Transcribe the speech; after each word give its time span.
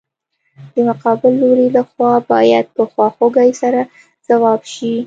د 0.73 0.75
مقابل 0.89 1.33
لوري 1.41 1.67
له 1.75 1.81
خوا 1.89 2.11
باید 2.31 2.65
په 2.75 2.83
خواخوږۍ 2.91 3.51
سره 3.61 3.81
ځواب 4.27 4.61
شي. 4.73 4.93